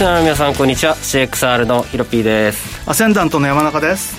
[0.00, 0.96] リスナーの皆さんこんにちは。
[0.96, 2.88] CXR のヒロピーです。
[2.88, 4.16] アセンダントの山中です。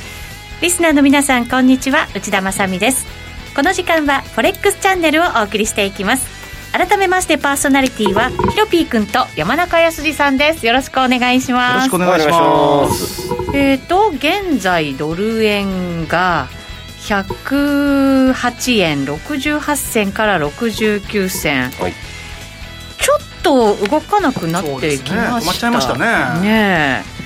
[0.62, 2.08] リスナーの皆さんこんにちは。
[2.14, 3.08] 内田まさです。
[3.56, 6.28] この時間はフォレックスチャンネルをお送りしていきます。
[6.72, 10.68] 改めましてパーソナリティはヒロピー君と山中康さんです。
[10.68, 11.74] よろしくお願いします。
[11.74, 13.58] よろしくお願いします。
[13.58, 16.48] えっ、ー、と現在ドル円が
[17.00, 21.94] 108円68銭から69銭、はい
[23.42, 26.42] と動かなくなってきました、ね、したね。
[26.42, 27.22] ね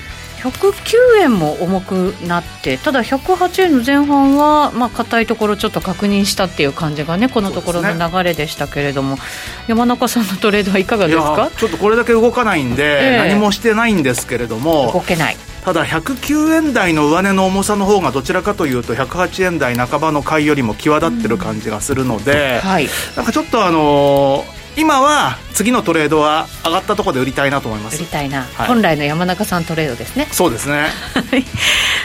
[0.52, 9.22] 109円も重くなってただ108円の前半はまあ硬いところちょっと確認したっていう感じがねこのところの流れでしたけれども、ね、
[9.68, 11.50] 山中さんのトレードはいかがですか？
[11.58, 15.38] ちょっとこれだけ動かないんで、えー、何もしてないんですけれども動けない。
[15.64, 22.70] ただ109円台の上値の重さの方がどちらかというと108円台半ばの買いよりも際立ってる感じがするので、うん。
[22.70, 27.98] はい、なんかちょっとあのー今は次のトレードは上がったところで売りたいなと思います。
[27.98, 30.28] 売りたいな、はい、本来の山中さんトレードですね。
[30.32, 30.88] そうですね。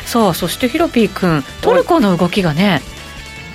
[0.07, 2.81] そうそしてヒロピー君トルコの動きがね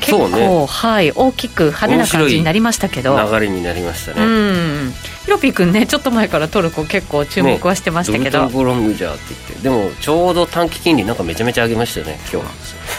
[0.01, 3.17] 結構、ね、はい大きく派手な感じになりましたけど。
[3.17, 4.23] 流れになりましたね。
[4.23, 4.93] うん。
[5.23, 12.47] ヒロピー君ねちょっと前からトルコ結構注目はしてましたけど、ね、ドルトロングじゃって言ってでもちょうど短期金利なんかめちゃめちゃ上げましたよね今日。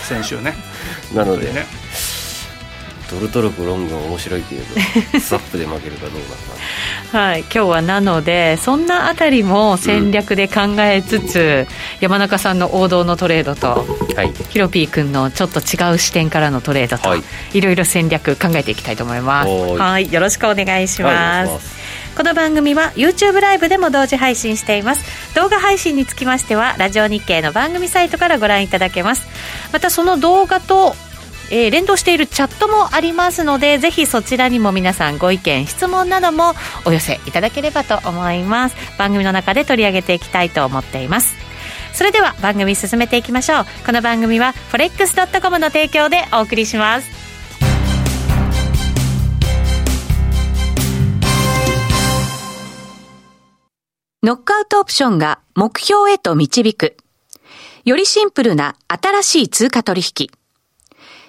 [0.08, 0.54] 先週ね。
[1.14, 1.66] なので、ね
[3.16, 4.62] ドルトルクロング面白いけど
[5.20, 6.20] スワップで負けるかどう
[7.12, 7.40] かはい。
[7.40, 11.66] 今日はなのでそんなあたりも戦略で考えつつ、うん、
[12.00, 13.86] 山中さんの王道のトレードと、
[14.16, 17.22] はい、ヒロピー君のちょっと違う視点からのトレードと、はい、
[17.54, 19.48] いろいろ戦略考えていきたいと思います。
[19.48, 20.12] はい。
[20.12, 21.76] よろしくお願いします、はい
[22.16, 25.34] この番組は YouTube ライブでも同時配信しています。
[25.34, 29.26] 動画配信につきましてはラジオ日経の番組サイトからご覧いただけます。
[29.70, 30.96] またその動画と
[31.50, 38.76] えー、連動しているチャットもありますのでぜひそちらにも皆さんご意見質問などもお寄せいただければと思います。
[38.98, 41.34] 番組の中で取り上げていきたいと思っています。
[41.92, 43.66] それでは番組進めていきましょう。
[43.86, 47.08] この番組は forex.com の提供でお送りします。
[54.22, 56.96] ノックアウトオプションが目標へと導く。
[57.84, 60.45] よりシンプルな新しい通貨取引。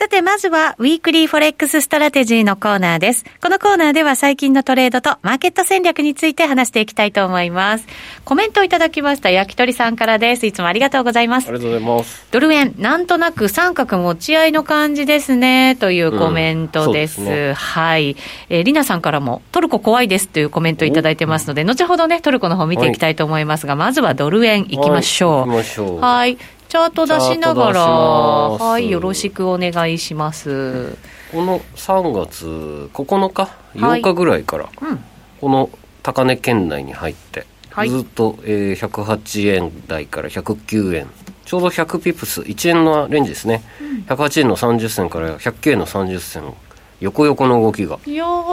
[0.00, 3.26] さて、まずは、ウィークリーフォレックスストラテジーのコーナーです。
[3.42, 7.86] このコーナーでは最近のトレードとマーケット戦略について話していきたいと思います。
[8.24, 10.46] コメントをいただきました焼き鳥さんからです。
[10.46, 11.50] いつもありがとうございます。
[11.50, 12.26] ありがとうございます。
[12.30, 17.20] ドル円、なんとなく三角持ち合いの感じですね、というコメントです。
[17.20, 18.16] うん、ですね、はい。
[18.48, 25.32] えー、リナさんからも、トルコ怖いですというコメントをいただいてますので、後ほどね、トルコの方見ていきたいと思いますが、はい、まずはドル円いきましょう。
[25.40, 26.00] はい、行きましょう。
[26.00, 26.38] はい。
[26.70, 30.96] チャート出しながら、はい、よろしくお願いします。
[31.32, 32.46] この3月
[32.94, 35.04] 9日、8日ぐらいから、はいうん、
[35.40, 35.70] この
[36.04, 41.10] 高値圏内に入って、はい、ずっと、えー、108円台から109円、
[41.44, 46.54] ちょうど100ピプス、1円のレンジですね、うん、108円の30銭から109円の30銭
[47.00, 47.98] 横横の動きが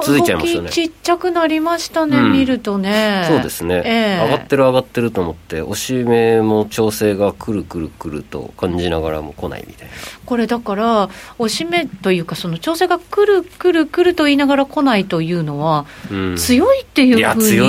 [0.03, 0.69] 続いちゃいますよね。
[0.69, 3.25] ちっちゃくなりましたね、うん、見るとね。
[3.27, 9.93] そうですね、えー、上がってる上がってると思って押し目も調整がくるくるくると感じながらも来ないみたいな。
[10.25, 17.19] これだから押し目というかその調整がくるくるくると言いながら来ないというのは、うん、強いっていうふう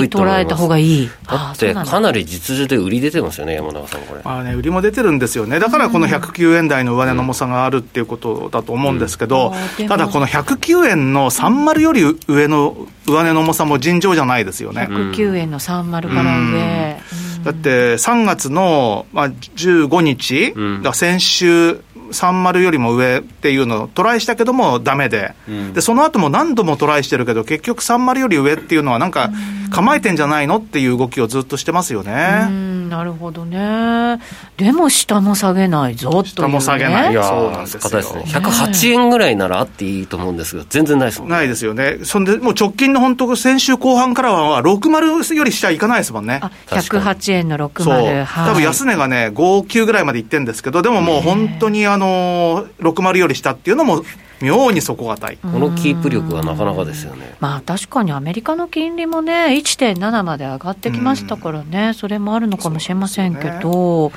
[0.01, 1.09] に捉えた方がいい。
[1.27, 4.21] だってかなり実需で売り出てますよね山中さんこれ。
[4.23, 5.59] あね売りも出てるんですよね。
[5.59, 10.27] だからこの109円台の上値の重さがあるっていうことだと思うんですけど、うん、ただこの
[10.69, 14.87] 109円の30より上の上値の重さも尋常じゃないですよね。
[14.89, 16.97] 109円の30から上。
[17.43, 29.31] だって3月の、まあ、15日、だ先週、30よりも上っていうのをトライしたけどもダメで、うん、でその後も何度もトライしてるけど結局30より上っていうのはなんか
[29.71, 32.69] 構えてんじゃないのっていう動きをずっとしてますよね。
[32.89, 34.19] なるほどね。
[34.57, 37.11] でも下も下げないぞという、ね、下も下げない。
[37.11, 37.89] いやそうなんですよ。
[37.89, 38.23] ですね。
[38.25, 41.35] 108円ぐらいならあっていいと思うんですが、全然ないですもんね。
[41.35, 41.99] ないですよね。
[42.03, 46.39] そんで、もう直近の本当、先週後半からは、60より下いかないですもんね。
[46.41, 47.83] あ、108円の60。
[47.83, 47.93] そう。
[47.93, 54.03] はい、多分安値がね、59ぐらいまでいってるんですけど、でももう本当にあの、60より下っていうのも、
[54.41, 55.37] 妙に底堅い。
[55.41, 64.11] このキープ力がなかなかですよね、まあ、確かにアメリカの金利もね、1.7まで上がってきましたからね、それもあるのかもしれませんけど。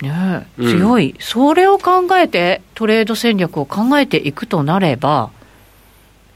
[0.00, 5.30] ね、強い、うん、それを考えて、トレード戦略を考えていくとなれば、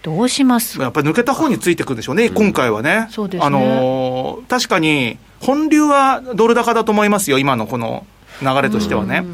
[0.03, 0.81] どうします？
[0.81, 3.09] やっぱり抜けた方についていくんでしょうね、今回はね。
[3.11, 3.45] そうですね。
[3.45, 8.07] あの確かに、本流はドル高だと思いますよ、今のこの
[8.43, 9.25] 流れとしてはね。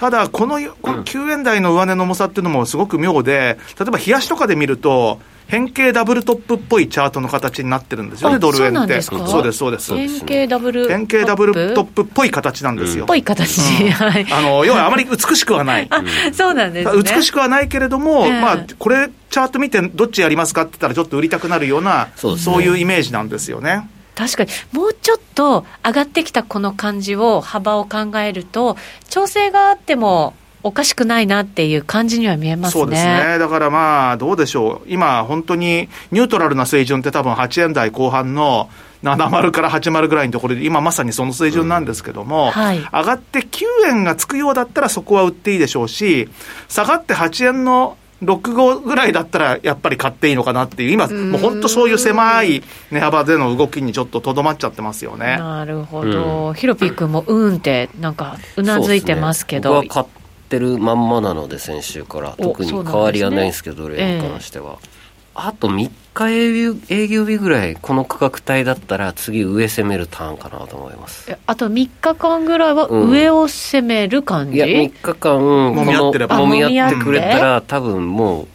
[0.00, 9.00] ただこの、この9円台の上値の重さっていうのもすごく妙で、例えば冷やしとかで見ると、変形ダブルトップっぽいチャートの形になってるんですよね、ドル円って。
[9.00, 9.94] そうです、そうです。
[9.94, 13.06] 変形ダブル変形ダブルトップっぽい形なんですよ。
[13.06, 13.58] ぽい形、
[13.90, 14.26] はい。
[14.30, 15.88] あの、要はあまり美しくはない。
[16.32, 23.88] そうなんです、ね、美しくはないけれども、まあ、これ、チャート見てどっちやりますかって言ったら、ちょっと売りたくなるような、そういうイメージなんですよね。
[24.18, 28.76] 確かに、もうちょっと上がってきたこの感じを、幅を考えると、
[29.08, 30.34] 調整があっても、
[30.64, 32.80] おかしくないなっていう感じには見えますね。
[32.82, 33.38] そうですね。
[33.38, 34.88] だからまあ、どうでしょう。
[34.88, 38.68] 今、本当にニュートラルな水準って多分8円台後半の
[39.04, 46.28] 70から80ぐらいのところで、今まさにその水準なんですけども、うんはい、上がって9円がつくようだったらそこは売っていいでしょうし、
[46.68, 55.36] 下がって8円の6号ぐらいだったら、やっぱり買っていいのかなっていう、今、もう本当そういう狭い値幅での動きにちょっととどまっちゃってますよね。
[55.38, 56.52] なるほど。
[56.54, 59.82] ヒロピー君もうんって、なんか、うなずいてますけど。
[59.82, 60.06] ね、買っ
[60.48, 62.34] てるまんまなので、先週から。
[62.40, 64.78] 特に変わりはないんですけど、ドル円に関しては。
[64.82, 64.98] えー
[65.40, 65.88] あと3
[66.26, 71.30] 日営業営業日ぐらい、この価格帯だったら、次、上攻めるターンかなと思います。
[71.46, 78.48] あと3日間ぐらいは上を攻める感じ、うん、いや、3日間、もみ合ってれば、もみ合ってくれたら、多分も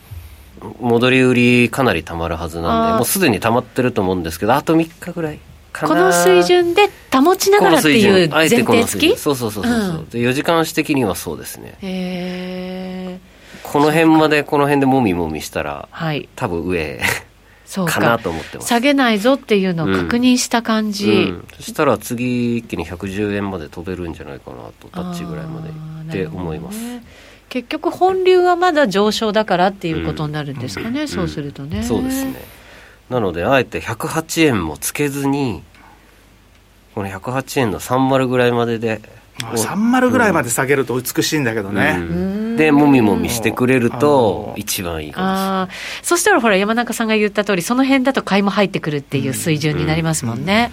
[0.61, 5.39] う、戻り売りかなりたまるはずなんで、もうすでにたまってると思うんですけど、あと3日ぐらい。
[5.73, 9.09] この水準で保ちながらっていう前提付？
[9.09, 11.73] きそうそうそうそう、うん、で4時間足的にはそうですね。
[11.81, 13.19] へえ
[13.63, 17.01] この辺までこの辺でもみもみしたら、はい、多分上
[17.85, 17.99] か。
[17.99, 18.67] なと思ってます。
[18.67, 21.17] 下げないぞっていうのを確認した感じ、うん。
[21.17, 25.69] うん、そしたら次一気に110円まで飛べるんじゃないかなとタッチぐらいまで。
[26.03, 27.03] って思います、ね、
[27.49, 31.83] 結局本流はまだ上昇だからっていうことになるんですかね、うん、そうするとね。
[31.83, 32.33] そうですね。
[33.09, 35.61] なのであえて108円もつけずに
[36.95, 39.01] この108円の30ぐらいまでで
[39.39, 46.05] 30ぐらいまで下げると美しいんだけどね、うん、でもみもみしてくれると一番いいかもしれない。
[46.05, 50.71] そしたらほら山中さんが言った通りその辺だと買いも入ってくるっていう水準になりますもんね、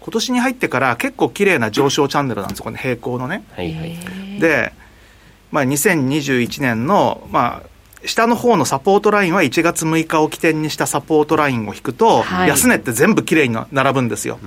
[0.00, 4.72] 今年に入ってから結構綺麗な上昇チャンネルなんですよこの平行のね、はいはい、で、
[5.50, 14.38] まあ、2021年の、まあ、下の方のサポートラインは1月6日を起点にしたサポートラインを引くと、はい、安値って全部きれいに並ぶんですよ。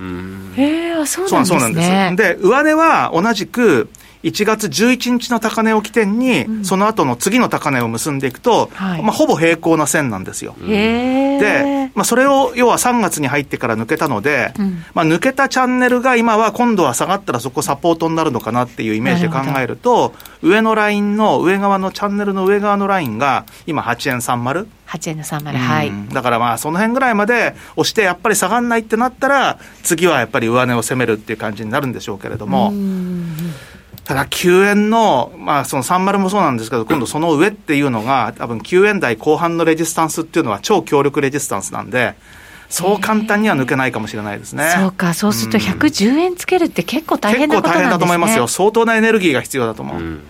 [0.56, 1.56] へえ、そうなんですね。
[1.56, 1.68] そうな
[2.10, 2.38] んです。
[2.38, 3.88] で、上値は同じく、
[4.26, 10.56] 1月11日の高値を起点に、うん、その後の次の高値を結んでいくと、はい、まあ、ほぼ平行な線なんですよ。
[10.66, 24.66] で、まあ、それを要は3月に入ってから抜けたので、うん、まあ、抜けたチャンネルが今は今度は下がったらそこサポートになるのかなっていうイメージで考えると、上のラインの上側のチャンネルの上側のラインが今8円30。
[24.88, 25.92] 8円の30、はい。
[26.12, 32.72] だからまあ、その辺ぐらいまで押して、やっぱり下がんないってなったら、次はやっぱり上値を攻めるっていう感じになるんでしょうけれども、
[34.06, 42.14] ただ9円の、まあその30もそうなんですけど、今度その上っていうのが、多分9円台後半のレジスタンスっていうのは超強力レジスタンスなんで、
[42.68, 44.70] そう簡単には抜けないかもしれないですね。
[44.78, 47.80] そうか、そうすると110円つけるって結構大変なことなんですね。
[47.80, 48.46] 結構大変だと思いますよ。
[48.46, 49.98] 相当なエネルギーが必要だと思う。
[49.98, 50.22] うん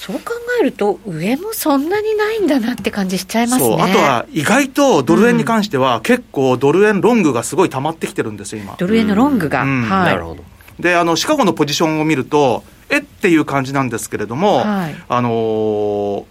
[0.00, 3.76] そう考えると、上もそんなにないんだなって感じしちゃいますね。
[3.82, 8.76] あとは意外とドル円に関しては、結構ドル円ロングがすごい溜まってきてるんですよ、今。
[8.78, 9.62] ドル円のロングが。
[9.62, 10.12] うん、はい。
[10.12, 10.44] なるほど。
[10.80, 16.24] で、あの、シカゴのポジションを見ると、えっていう感じなんですけれども、はい、あのー、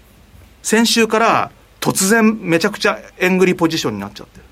[0.62, 4.44] 先週から突然めちゃくちゃ円売りポジションになっちゃってる。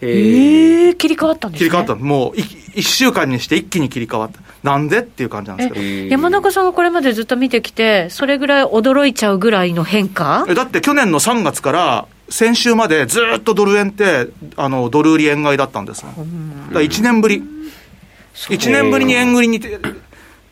[0.00, 1.70] えー、切り替わったんですね。
[1.70, 1.94] 切り替わった。
[1.96, 4.40] もう1週間にして一気に切り替わった。
[4.62, 6.10] なんでっていう感じなんですけど。
[6.10, 10.46] 山中さんがこれまでずっと見てきて、それぐらい驚いちゃうぐらいの変化？
[10.54, 16.14] だって去年の3月から先週までずっとドル円って、あの、ドル売り円買いだったんですだか
[16.74, 17.42] ら1年ぶり。
[18.34, 19.60] 1年ぶりに円売りに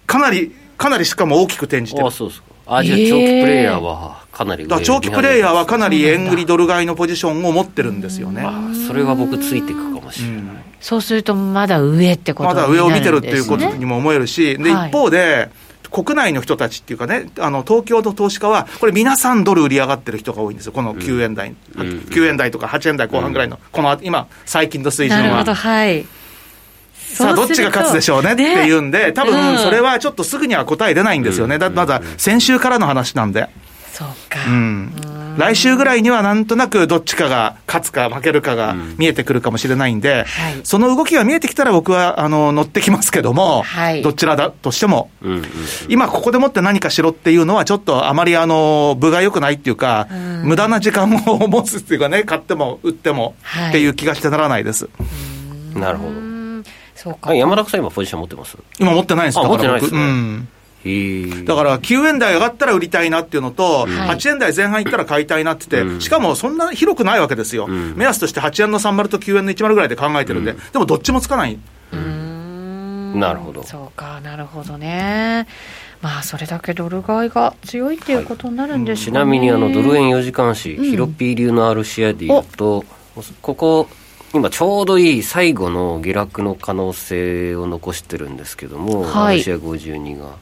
[0.06, 2.06] かなり、かなりしかも大きく転じてる。
[2.06, 2.52] あ、そうですか。
[2.66, 8.46] あ、じゃあ長期プレイヤーはかなり上長期プレイヤーはかなり円売りドル買いのポジションを持ってるんですよね。
[8.86, 10.36] それは僕ついていくかもしれない。
[10.36, 15.50] うん、そうするとまだ上ってことまだ上を見てるっていうことにも思えるし、で、一方で、
[15.90, 25.24] 国内の人たちっていうかね、あの東京の投資家は、これ、皆さんドル売り上がってる人が多いんですよ、この9円台、うん、9円台とか8円台後半ぐらいの、この今、最近の水準は。
[25.24, 26.06] なるほど、はい。
[27.12, 33.48] さあ、どっちが勝つでしょうねっていうんで、多分それはちょっとすぐには答え出ないんですよね、だまだ先週からの話なんで。
[33.92, 34.38] そうか。
[34.48, 34.92] うん。
[35.36, 40.24] 来週ぐらいにはなんとなくどっちかが勝つか負けるかが見えてくるかもしれないんで、
[40.62, 45.10] その動きが見えてきたら僕はあの乗ってきますけども、はい、どちらだとしても、
[45.88, 50.08] 今ここでもって何かしろっていうのはちょっとあまりあの、分が良くないっていうか、
[50.42, 53.34] 無駄な時間を 持つっていうかね、買っても売っても
[53.68, 54.88] っていう気がしてならないです。
[55.74, 56.31] なるほど。
[57.02, 57.34] そうか。
[57.34, 58.56] 山田さん、今、ポジション持ってます？
[58.78, 59.40] 今、持ってないです。
[59.40, 60.48] あ持ってないです、ね、うん。
[61.44, 71.58] だから9円台上がったら売りたいなっていうのと、8円台前半いったら買いたいなってて、しかもそんな広くないわけですよ、目安として8円の30と9円の10ぐらいで考えてるんで、でもどっちもつかない。
[71.92, 73.62] なるほど。
[73.62, 75.46] そうかなるほどね。
[76.00, 79.18] まあそれだけドル買いが強いっていうことになるんでしょう、ね。
[79.18, 82.84] はい、ちなみにあのドル円4時間足、ヒロピー流のある試合でいうと
[83.40, 83.88] ここ
[84.34, 90.36] 今ちょうどいい最後の下落の可能性を残してるんですけども、はい、ロシア52が。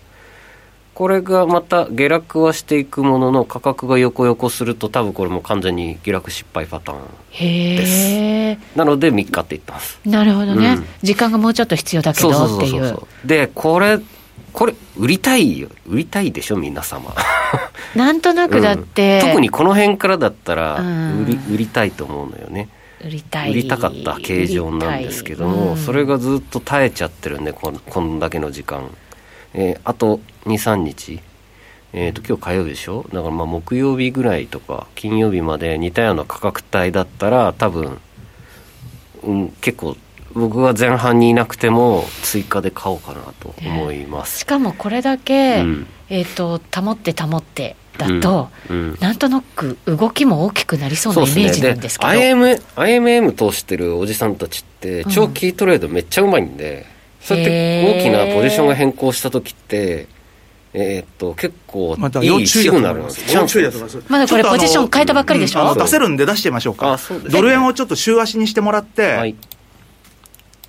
[0.94, 8.76] これがまた下落はしていくものの価格が横横すると多分これも完全に下落失敗パターンです。
[8.76, 9.98] なので3日って言ってます。
[10.04, 12.98] なるほどね、うん、時間がもうちょっと必要だけどっていう。
[13.24, 13.98] でこれ
[14.52, 15.68] これ売りたいよ。
[15.86, 17.14] 売りたいでしょ皆様。
[17.94, 22.68] なんとなくだって、うん、特にこの辺からだったら売り,、売りたいと思うのよね
[23.04, 23.50] 売りたい。
[23.50, 28.90] 売りたかった形状なんですけども、うん、それがずっと耐えちゃってるんでここんだけの時間、
[29.54, 31.20] えー、あと23日。
[31.92, 33.04] えーと、今日火曜日でしょ？
[33.12, 37.98] だからまあ木曜日ぐらいとか金曜日まで似たような価格帯だったら多分、
[39.24, 39.96] うん、結構
[40.32, 56.86] 僕は前半にいなくても追加で買おうかなと思います、しかもこれだけ、うん、えーと保って保ってだと、うんうん、なんとなく動きも大きくなりそうなイメージなんですけど、ね、IM IMM 通してるおじさんたちって長期トレードめっちゃうまいんで、
[57.20, 60.08] うん、そうやって大きなポジションが変更した時って
[60.72, 64.06] えー、っと結構いいシグナルなんです要注意だと思います。
[64.08, 66.98] まだこれポジション変えたばっかりでしょ、うん、出せるんで出してみましょうか。
[67.30, 69.36] ドル円をちょっと週足にしてもらって、はい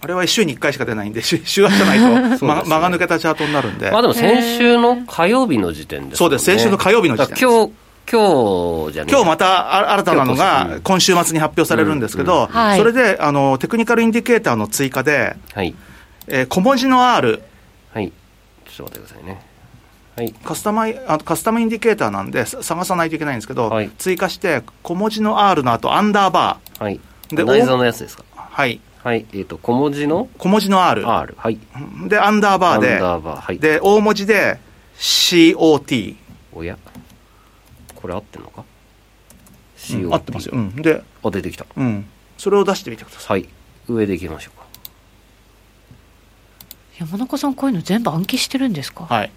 [0.04, 3.92] あれは週に1回しか出ないんで、週 週足じゃないと、間が抜けたチャートになるんで。
[3.92, 7.72] まあでも先週の火曜日の時点で、ね、そうです、先週の火曜日の時点今日
[8.12, 15.74] 今日じゃ今日また新たなのが今週末に発表されるんですけど、それであのテクニカルインディケーターの追加で、はい。
[16.28, 17.42] えー、小文字の R、
[17.94, 18.12] はい、
[18.70, 19.42] ちょっと待ってくださいね。
[20.16, 28.24] はい、カスタマイあカスタムインディケーターなんで探さないといけないんですけど、はい、追加して小文字の R の後アンダーバー、はい、で内蔵のやつですか？
[28.36, 30.30] はいはい、えっ、ー、と、小文字の？
[30.38, 31.10] 小文字の R。
[31.10, 31.58] R、はい。
[32.08, 33.58] で、アンダーバーで、アンダーバー、はい。
[33.58, 34.60] で、大文字で
[34.98, 36.16] COT。
[36.54, 36.78] おや
[37.96, 38.64] これ合ってんのか
[39.78, 40.14] ?COT、うん。
[40.14, 40.52] 合ってますよ。
[40.56, 40.76] うん。
[40.76, 41.66] で、あ、出てきた。
[41.76, 42.06] うん。
[42.38, 43.42] それを出してみてください。
[43.42, 43.50] はい。
[43.88, 44.66] 上でいきましょうか。
[47.00, 49.06] 山中さん、こういうの全部暗記してるんですか？
[49.06, 49.32] はい。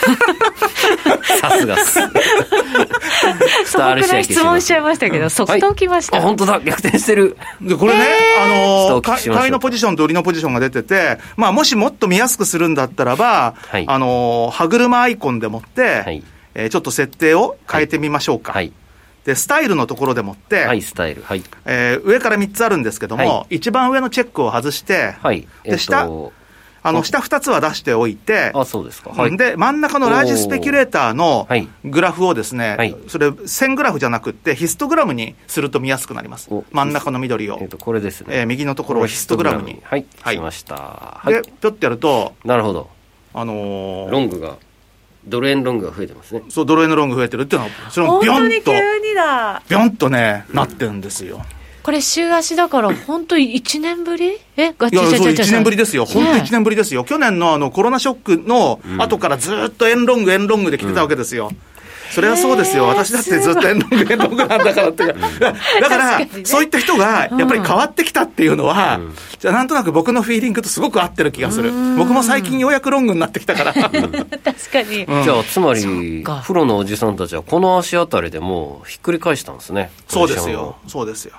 [1.40, 2.00] さすがっす。
[3.66, 6.18] 素朴質問しちゃいましたけど、即答きました。
[6.18, 7.36] あ、本当だ、逆転してる。
[7.60, 8.06] で、これね、
[8.40, 16.22] あのー、買いのポジションと売りのポジションが出てて、まあ、もしもっと見やすくするんだったらば、はい、あのー、歯車アイコンでもって、はい、
[16.54, 18.52] えー、ちょっと設定を変えてみましょうか。
[18.52, 18.72] はい、
[19.24, 21.22] で、スタイルのところでもって、はい、スタイル。
[21.22, 21.42] はい。
[21.66, 25.46] えー、上から3つあるんですけども、はい、一番上のチェックを外して、はい。
[25.64, 26.08] で、下、
[26.82, 29.10] あの、下2つは出しておいて、あ、そうですか。
[29.10, 31.48] はい、で、真ん中のラージスペキュレーターの
[31.84, 36.50] グラフをですね、はい、それ、線グラフじゃなくて、ヒストグラムにすると見やすくなります。
[36.70, 37.58] 真ん中の緑を。
[37.60, 38.40] えっ、ー、と、これですね。
[38.40, 39.80] えー、右のところをヒストグラムに。
[39.82, 40.36] はい、はい。
[40.36, 41.22] しました。
[41.26, 42.88] で、ぴょってやると、なるほど。
[43.34, 44.56] あのー、ロングが。
[45.26, 46.42] ドル円ロングが増えてますね。
[46.48, 51.44] そう、ドル円のロング増えてるっていうのは、そのビョンと、ビョンとね、なってるんですよ。
[51.90, 54.38] これ週足だから、本当に1年ぶり？
[54.56, 54.72] え？
[54.78, 56.04] ガチいや、そう、1年ぶりですよ。
[56.04, 57.02] 本当1年ぶりですよ。
[57.02, 61.50] 去年のあの、コロナショックの後からずっと円ロング、円ロングで来てたわけですよ。
[62.12, 62.84] それはそうですよ。
[62.84, 65.18] 私だってずっと円ロング、円ロングなんだからって いうか。
[65.80, 69.00] だから、そういった人がやっぱり変わってきたっていうのは、
[69.40, 71.72] じゃあなんとなく僕のフィーリングとすごく合ってる気がする。
[71.96, 73.72] 僕も最近ようやくロングになってきたから。
[73.74, 75.06] 確かに。
[75.06, 79.90] じゃあ、つまり、プロのおじさんたちはこの足あたりでもうひっくり返したんですね。
[80.06, 80.76] そうですよ。
[80.86, 81.32] そうですよ。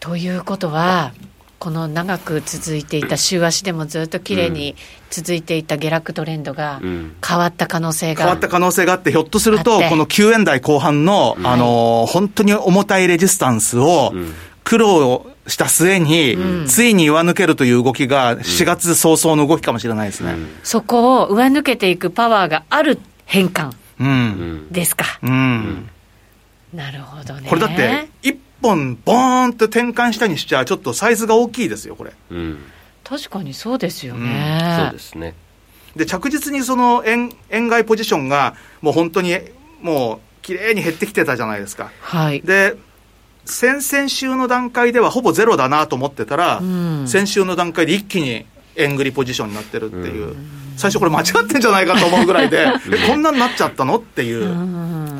[0.00, 1.12] ということは、
[1.58, 4.76] この長く続いていた週足でもずっときれいに
[5.10, 14.12] 続いていた下落トレンドが変わった可能性が、変わった可能性があって、ひょっとすると、この9円台後半の、あの本当に重たいレジスタンスを
[14.62, 23.72] 苦労した末に、ついに上抜けるという動きが、4月早々の動きかもしれないですね、そこを上抜けていくパワーがある変換
[24.70, 25.18] ですか。
[25.22, 25.88] うん、
[26.72, 27.48] なるほどね。
[27.48, 28.08] これだって
[28.62, 32.12] 本、ボーンって転換したにしちゃ、ちょっとサイズが大きいですよ、これ。
[32.30, 32.58] うん、
[33.04, 34.78] 確かにそうですよね。
[34.80, 35.34] うん、そうですね。
[35.96, 39.36] で、着実にその円円買いポジションが、もう本当に、
[39.82, 41.90] もう、綺麗に減ってきてたじゃないですか。
[42.00, 42.40] はい。
[42.42, 42.76] で、
[43.44, 48.46] 先々週の段階ではほぼゼロだなと思ってたら、うん、先週の段階で一気に
[48.76, 50.28] 円繰りポジションになってるっていう。
[50.28, 52.66] うん最初これ間違ってんじゃないかと思うぐらいで、
[53.08, 54.46] こんなになっちゃったのっていう。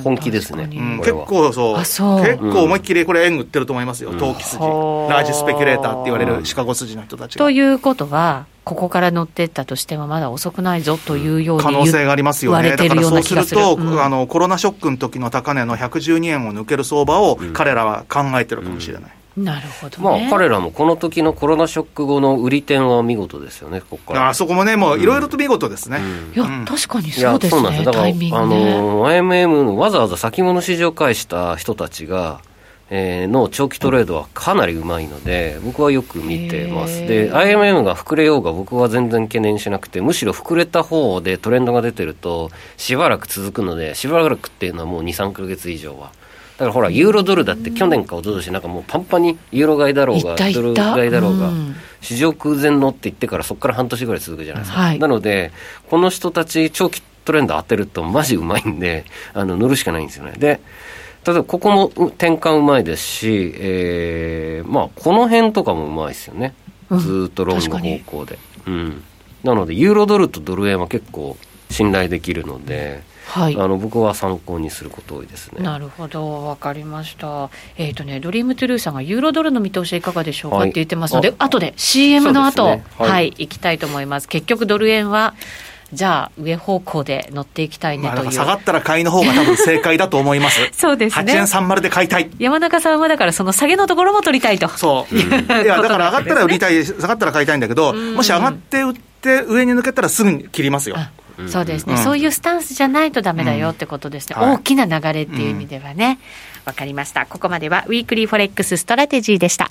[0.04, 0.70] 本気ですね。
[0.72, 1.84] うん、結構そう。
[1.84, 2.24] そう。
[2.24, 4.58] 結構思いっきりこれ円売ってると思いますよ、投機筋。
[4.58, 5.34] ラージ。
[5.34, 7.44] スペキュレーターって言われるシカゴ筋の人たちが。
[7.44, 19.17] ということは、ここから乗っていったとしては、まだ遅くないぞというように可能性がありますよね、だからそうすると、うん、あのコロナショックの時の高値の112円を抜ける相場を彼らは考えてるかもしれない。
[19.38, 24.28] うんなるほど、ね、まあ、彼らもこの時のコロナショック後の売り点は見事ですよね、ここから。
[24.30, 27.85] あそこもね、もういろいろと見事ですね、うん、いや、確かにそうですね、そうなんです。
[27.85, 32.40] だから、あの IMM のわざわざ先物市場返した人たちが、
[32.90, 37.06] えー、の長期トレードはかなりうまいので、僕はよく見てます。
[37.06, 46.12] で、IMM が膨れようが僕は全然懸念しなくて、むしろ膨れた方でトレンドが出てると、しばらく続くので、しばらくっていうのはもう2、3か月以上は。
[46.58, 51.52] だからほら、ユーロドルだって去年か一昨年なんかもうパンパンにユーロ買いだろうが、ドル買いだろうが、
[52.00, 54.80] 市場空前のって言ってからそこから半年ぐらい続くじゃないですか。
[54.80, 55.52] はい、なので、
[55.88, 60.32] この人たち長期トレンド当てるとマジうまいんで、あの、乗るしかないんですよね。
[60.32, 60.60] で、
[61.25, 66.54] 例えばここも転換うまいですし、えー、まあ、この辺とかもうまいですよね。
[66.90, 68.38] ずっとロング方向で。
[68.66, 69.04] うん。
[69.44, 71.36] なので、ユーロドルとドル円は結構
[71.71, 75.62] 信頼できるので、はい、あの僕は参考にすること多いですね。
[75.62, 77.50] なるほど、わかりました。
[77.76, 84.28] えっ、ー、とね、ドリームトゥルーさんがユーロドルの見通しはいかがでしょうか、はい、って言ってますので、後で CM の後、ね、はい、はい、行きたいと思います。
[84.28, 85.34] 結局ドル円は
[85.93, 88.32] じゃあ、上方向で乗っていきたいねという。
[88.32, 90.69] 下がったら買いの方が多分正解だと思います。
[90.73, 91.32] そうですね。
[91.32, 92.30] 8円30で買いたい。
[92.38, 94.69] 山中さんはだからその下げのところも取りたいと。
[94.69, 95.14] そう。
[95.14, 100.97] うん、いや、だから上がったら売りたい、下がったら買いたいんだけど、もし上がって売って上に抜けたらすぐに切りますよ。
[101.46, 106.18] そうですね、うん、そういうスタンスじゃないとだめだよってことですね、うんはい、大きな流れっていう意味ではね、
[106.64, 107.26] わ、かりました。
[107.26, 109.70] ここまではウィークリーフォレックスストラテジーでした。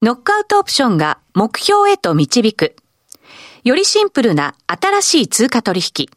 [0.00, 2.76] ノックアウトオプションが目標へと導く。
[3.64, 6.08] よりシンプルな新しい通貨取引。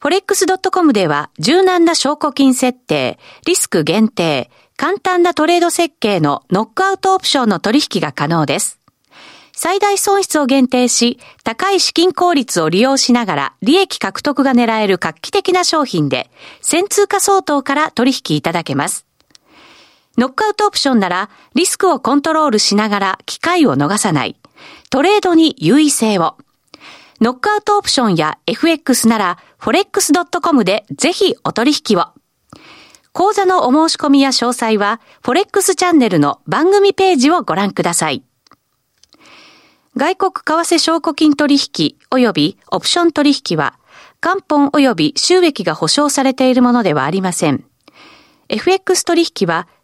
[0.00, 4.50] forex.com では柔軟な証拠金設定、リスク限定、
[4.82, 8.80] 簡単なトレード設計のノックアウトオプションの取引が可能です。
[9.52, 19.06] 最大損失を限定し、高い資金効率を利用しながら利益獲得が狙える画期的な商品で、先通貨相当から取引いただけます。
[20.18, 24.34] ノックアウトオプションならリスクをコントロールしながら機会を逃さない。
[24.90, 26.34] トレードに優位性を。
[27.20, 32.06] ノックアウトオプションや FX なら forex.com でぜひお取引を。
[33.12, 38.22] 講座のお申し込みや詳細は、フォレックスチャンネルの番組ページをご覧ください。
[39.96, 43.78] 外国為替証拠金取引及びオプション取引は、
[44.22, 47.64] 元本及び収益が保証されているものではありません。
[48.48, 49.68] FX 取引は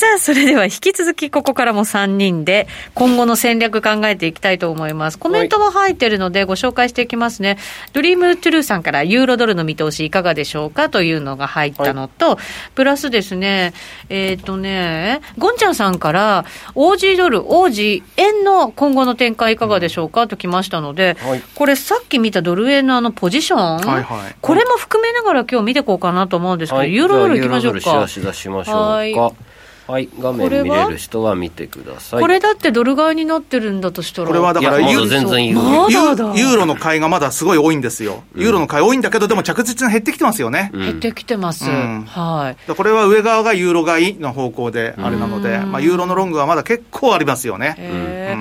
[0.00, 5.18] さあ、それでは引き続きここからも3人で今後の戦略考えていきたいと思います。
[5.18, 7.50] コメントも入ってるのでご紹介していきますね。
[7.50, 7.58] はい、
[7.92, 12.38] ドリームトゥルーさんからユーロドルの見通しいかがでしょうかというのが入ったのと、はい、
[12.76, 13.74] プラスですね、
[14.08, 28.06] えっ、ー、とね、ゴンちゃんさんからオージードル、オージー円の今後の展開いかがでしょうかときましたので、はい、これさっき見たドル円のあのポジション、はいはい、これも含めながら今日見ていこうかなと思うんですけど、ユーロドルいきましょうか。
[28.72, 29.49] はい。
[29.90, 32.20] はい画面見れる人は見てください。
[32.20, 34.28] これだってドル買いになってるんだとしたら。
[34.28, 42.72] これはだからユーロの買いがまだすごい多いんですよ、ユーロの買い多いんだけどでも着実に減ってきてますよね、減ってきてます、はい。
[42.72, 48.38] これは上側がユーロ買いの方向であれなので、まあ、ユーロのロングはまだ結構ありますよね、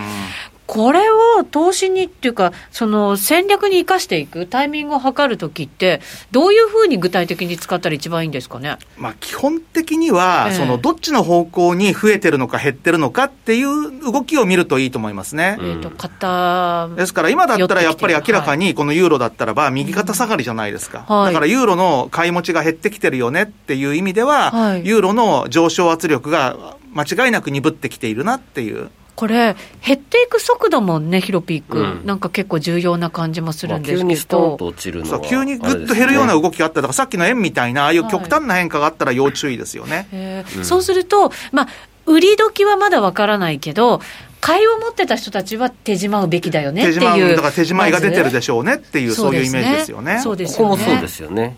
[0.70, 15.58] これを投資にっていうか、その戦略に生かしていくタイミングを測るときって、どういうふうに具体的に使ったら一番いいんですかね、まあ、基本的には、えー、そのどっちの方向に増えてるのか減ってるのかっていう動きを見るといいと思いますね。
[15.60, 28.92] えーと、型ですから、今だったらやっぱり明らかに、このユーロだったらば、右肩下がりじゃないですか、はい、だからユーロの買い持ちが減ってきてるよねっていう意味では、はい、ユーロの上昇圧力が間違いなく鈍ってきているなっていう。
[29.20, 40.08] これ、減っていく速度もね、ヒロピーク、うん、なんか結構重要な感じもするんですけど、急にストンと落ちるの急にぐっと減るような動きがあった、だからさっきの円みたいな、ああいう極端な変化があったら要注意ですよね。
[40.10, 40.18] は
[40.54, 41.68] いうん、そうすると、まあ、
[42.06, 44.00] 売り時はまだわからないけど、
[44.40, 46.98] 買いを持ってた人たちは手締まうべきだよねってい
[47.34, 47.36] う。
[47.36, 50.22] だから手締まいが出てるでしょうねっていう、そういうイメージですよね。
[50.24, 50.58] そうですね。
[50.60, 51.58] ここもそうですよね。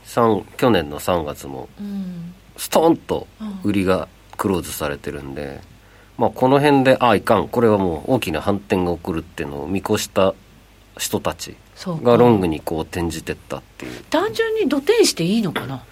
[0.58, 1.70] 去年の3月も、
[2.58, 3.28] ストンと
[3.64, 5.70] 売りがクローズされてるんで。
[6.22, 7.48] まあ、この辺でああいかん。
[7.48, 10.36] これはもう大きな反転が起こるっていうのを見越した
[10.96, 11.56] 人たち
[12.04, 14.04] がロングにこう転じてったっていう。
[14.12, 15.84] 単純に土転していいのかな？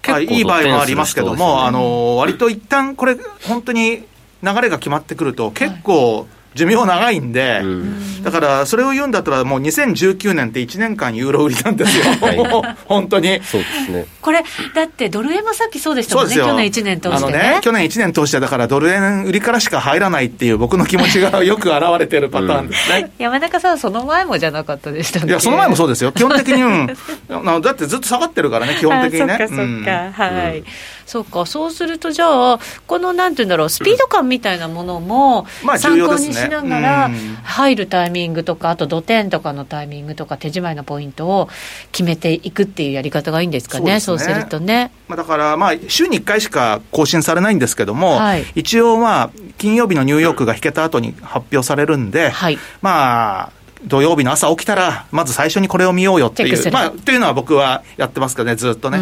[0.00, 4.04] 結構いい場合もありますけども、ね、あの割と一旦これ本当に
[4.42, 12.38] 流れが決まってくると結構寿命長いんで、うん、だからそれを言うんだったら、もう2019年って1年間ユーロ売りなんですよ、はい、
[12.86, 13.40] 本当に。
[13.44, 14.06] そうですね。
[14.20, 14.42] これ、
[14.74, 23.12] だってドル円もさっきそうでしたもんね、去年1年通して、ね、あのね、去年1年通して、だからドル円売りからしか入らないっていう、僕の気持ちがよく表れてるパターンですね。
[23.18, 26.86] うん、山中さん、その前もじゃなかったでしたいや、その前もそうですよ、基本的に、うん、
[27.62, 29.36] だってずっと下がってるからね、基本的にね。
[29.38, 30.64] そっかそっか、はい。
[31.06, 35.46] そうか、そうするとじゃあ、このなんていうんだろう、スピード感みたいなものも
[35.78, 37.10] 参考にしながら、
[37.44, 41.48] 入るタイミングとか、あと土点とかのタイミングとか、手締まいのポイントを
[41.92, 44.90] 決めていくっていうやり方がいいんですかね、そう、ね,、するとね。
[45.06, 58.98] まあ、だから、まあ、週に1回しか更新されないんですけども、はい、一応、まあ、金曜日のニューヨークが引けた後に発表されるんで、はい、まあ、土曜日の朝起きたら、まず最初にこれを見ようよっていう、まあ、っていうのは僕はやってますけどね、ずっとね。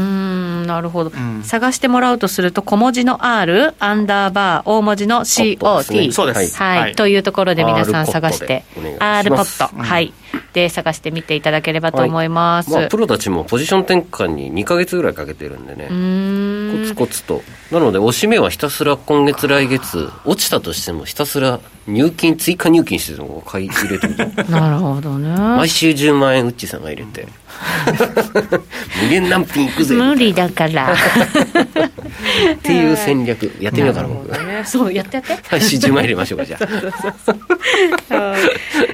[0.66, 8.64] なるほど、うん、探してもらうとすると、小文字の R、アンダーバー、大文字の COT、そうです、はい、はい、というところで皆さん探して、
[8.98, 10.12] R ポット、はい、
[10.54, 15.88] で探してみていただければと思います、はいまあ、プロたちもポジション転換に2か月ぐらいかけてるんでね、
[16.78, 17.42] コツコツと。
[17.72, 24.16] なので、押し目はひたすら今月、来月、落ちたとしても、ひたすら入金、追加入金してるのを買い入れてる
[24.48, 25.28] なるほどね。
[25.36, 27.26] 毎週10万円、ウッチさんが入れて。
[29.02, 30.94] 無限何品いくぜ無理だから
[32.54, 35.34] っていう戦略やってみようかな僕、ね、そうやってやって。
[35.34, 36.66] はい40万入れましょうかじゃあ。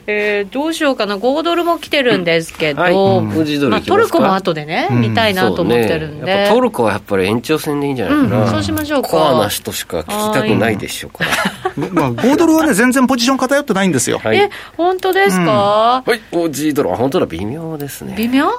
[0.06, 2.94] えー、どうしようかな5ドルも来てるんですけど、はい。
[2.94, 9.08] まあ、トルコも後でね、うん、見たいなと思ってるんで、ね、トルコはやっぱり延長戦でいいんじゃないかな、うん、そうしましょうか。
[9.08, 11.24] コアな人しか聞きたくないでしょうか。
[11.24, 11.30] ら
[11.92, 16.20] まあ5ドルはね全然ポジション偏ってないんですよ、はい、え本当ですか、うん、はい。
[16.32, 17.26] OG ドルは本当だ。
[17.26, 18.14] 微妙ですね。
[18.16, 18.50] 微妙？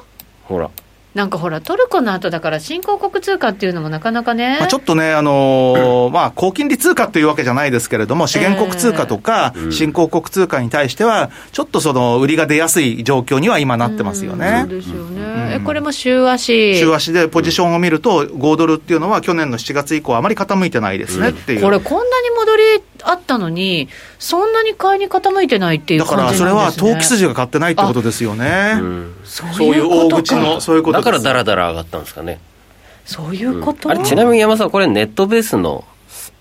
[0.43, 0.69] ほら
[1.13, 14.65] なんかほら、トルコの後だから、新興国通貨っていうのもなかなかね、まあ、ちょっとね、あのー、 まあ、高金利通貨というわけじゃないですけれども、資源国通貨とか、新興国通貨に対しては、ちょっとその売りが出やすい状況には今なってますよね。
[14.69, 16.77] そうですよね、えこれも週足。
[16.77, 21.61] 週足でポジションを見ると、5ドルっていうのは、去年の7月以降、あまり傾いてないですねっていう。
[21.61, 22.63] これ、こんなに戻り
[23.03, 28.75] あったのに、そんなに買いに傾いてないっていう感じなんです、ね、だからそれは投機筋が買ってないってことですよね。
[29.23, 32.39] そういう大口の、そういうことだからだらだら上がったんですかね。
[33.05, 35.85] そういうこと、あれちなみに山さん、これ、ネットベースの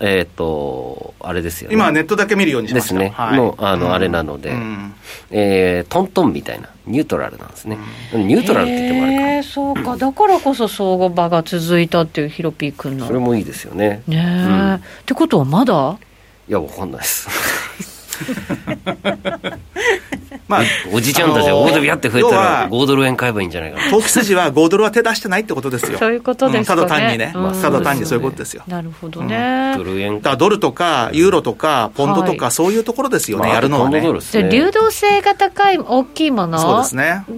[0.03, 1.75] えっ、ー、と、あれですよね。
[1.75, 2.95] 今はネットだけ見るようにしました。
[2.95, 3.13] ですね。
[3.15, 4.93] はい、の、あの、うん、あれなので、うん、
[5.29, 7.77] えー、トントンみたいな、ニュートラルなんですね。
[8.13, 9.31] うん、ニュートラルって言ってもあれか。
[9.33, 9.97] えー、そうか。
[9.97, 13.05] だからこそ相場が続いたっていうヒロピー君の。
[13.05, 14.01] それもいいですよね。
[14.07, 15.97] ねえ、うん、ってことはまだ？
[16.51, 17.29] いや、わかんないです。
[20.49, 20.61] まあ、
[20.93, 23.89] おじちゃんたちが5ドルやって増えたら5ドル円買えばいいんじゃないかな。
[23.89, 25.97] 投機筋は5ドルは手出してないってことですよ。
[25.97, 28.63] そういうことですか、ね、ただ単にね、まあ、ただ単にそういうことですよ。
[28.67, 30.21] なるほどね、ドル円。
[30.21, 34.01] だドルとかユーロとかポンドとか、そういうところですよね、やるのはね。
[34.19, 36.83] じゃ流動性が高い大きいもの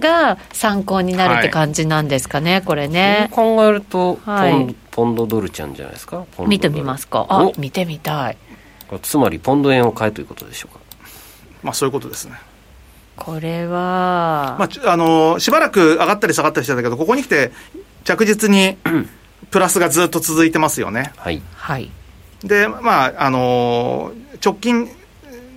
[0.00, 3.28] が参考になるって感じなんですかね、これね。
[3.30, 6.24] 考えるとポン,、ポンドドルちゃんじゃないですか？
[6.48, 7.26] 見てみますか。
[7.28, 8.36] あ見てみたい
[8.98, 10.80] つまりポンド円を買えということでしょうか？
[11.62, 12.34] まあそういうことですね。
[13.16, 17.52] これは、まあ、あのしばらく上がったり下がったりしてたけどここに来て
[18.02, 18.76] 着実に
[19.52, 21.12] プラスがずっと続いてますよね。
[21.16, 21.90] はい、はい、
[22.42, 24.12] でまああの
[24.44, 24.90] 直近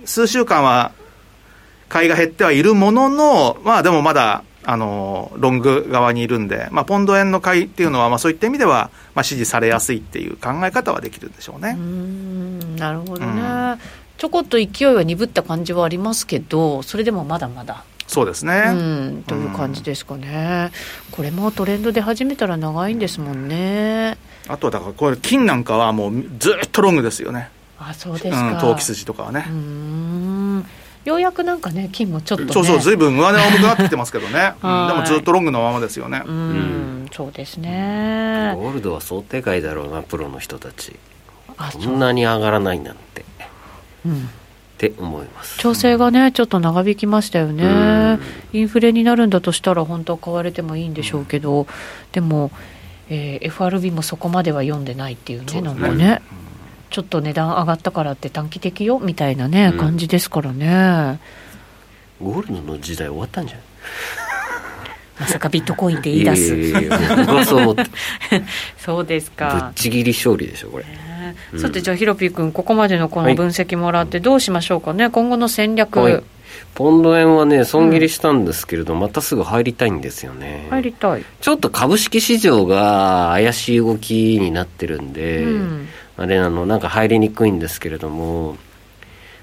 [0.04, 0.92] 数週間は
[1.88, 11.74] 買いが減ってはいるもののまあでもまだあのロング側にいるんで、まあ、ポンド円の買いっていうのは、まあ、そういった意味では、まあ、支持されやすいっていう考え方はできるんでしょうね。
[11.78, 13.44] うんなるほどね、う
[13.76, 13.78] ん
[14.18, 17.84] ちょこっと勢いは鈍った感じはありますけど、それでもまだまだ。
[18.08, 20.72] そうですね、うん、という感じですかね、
[21.10, 24.18] うん、これもトレンドで始めたら長いんですもんね。
[24.48, 27.48] あとはだから、これ、金なんかはもうずっとロングですよね。
[27.78, 29.46] あそうですか、うん、投機筋とかはね。
[29.48, 30.66] うん
[31.08, 36.22] ようやくなんかね、金もちょっと、ね、そうそう、ずいぶん上値重くなってきてますけどね、 うん、でもずっとロングのままですよね。
[36.24, 38.52] うん、そうですね。
[38.56, 40.96] ゴールドは想定外だろうな、プロの人たち。
[41.56, 43.24] こんなに上がらないなんて。
[44.06, 44.16] うん、っ
[44.76, 45.58] て思います。
[45.58, 48.18] 調整がね、ちょっと長引きましたよね、
[48.52, 51.66] インフレになるんだとしたら、本当は買われてもいいんでしょうけど、
[52.12, 52.50] でも、
[53.08, 56.20] えー、FRB もそこまでは読んでないっていうね、なんかね、
[56.90, 61.20] ちょっと値段上がったからって短期的よみたいなね、感じですからね。
[62.20, 63.66] ゴールドの時代終わったんじゃない
[65.20, 66.54] まさかビットコインで言い出す。
[66.54, 67.84] いやいやいや僕はそう思って。
[68.78, 69.54] そうですか。
[69.54, 70.84] ぶっちぎり勝利でしょ、これ。
[71.58, 76.22] さてじゃあヒロピー君ここまでのこの分析もらってどうしましょうかね、はい、今後の戦略、はい、
[76.74, 80.66] ポンド円はね損切りしたんですけれど、うん、またすぐ入りたいんですよね。
[80.70, 81.24] 入りたい。
[81.40, 88.56] ちょっと株式市場が怪しい動きになってるんで、うん、あれなのなんか入りにくいんですけれども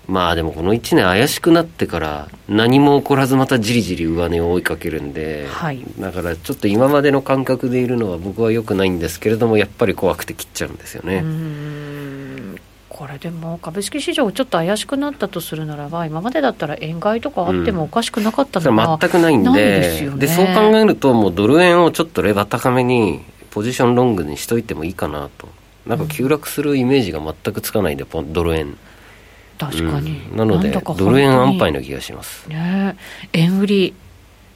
[0.08, 11.24] まあでもこの1年怪しくなってから何も起こらずまたじりじり上値を追いかけるんで、はい、だからちょっと今までの感覚でいるのは僕は良くないんですけれどもやっぱり怖くて切っちゃうんですよね。
[12.90, 25.50] これでも株式市場ちょっと怪しくなったとするならば今までだったら円買いとかあってもおかしくなかったのが、うん、全くないんでで、ね、そう考えるともうドル円をちょっとレバー高めにポジションロングにしといてもいいかなと
[25.86, 28.78] なんか急落するイメージが全くつかないんで、ドル円。
[29.58, 32.48] 確かに、うん、なのでドル円安牌な気がします。
[32.50, 32.98] ね。
[33.32, 33.94] 円売り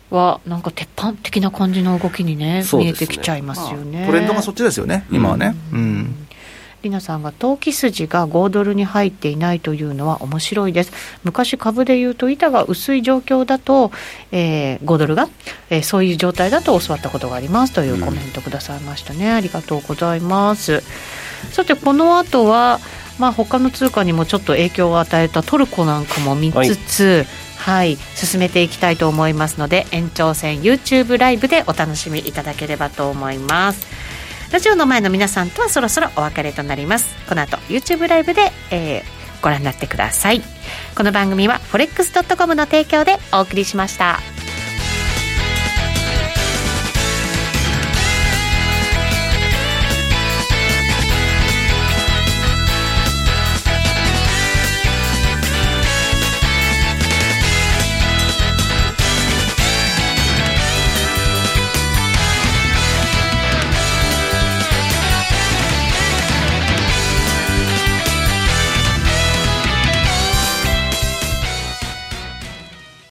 [0.10, 5.56] はなんか鉄板的な感じの動きにね、ね、見えてきちゃいますよね、まあ、トレンドがそっちですよね今はね。
[5.72, 6.29] うん、うん
[6.84, 10.92] りなさんが投機筋が5ドルに入っていないというのは面白いです。
[11.24, 13.92] 昔株でいうと板が薄い状況だと、
[14.32, 15.28] えー、5ドルが、
[15.70, 20.82] えー、そういう状態だと教わったことがありますというコメントくださいましたね、うん、ありがとうございます。
[21.52, 22.80] さてこの後は
[23.20, 27.26] まあ、他の通貨にもちょっと影響を与えたトルコなんかも見つつ、
[27.58, 33.99] はい、はい、進めていきたいと思いますので延長戦 YouTube ライブでお楽しみいただければと思います。
[34.52, 37.08] ラジオの前の皆さんとはそろそろお別れとなります。
[37.28, 39.04] この後 YouTube ライブで、えー、
[39.44, 40.42] ご覧になってください。
[40.96, 44.20] この番組は forex.com の提供でお送りしました。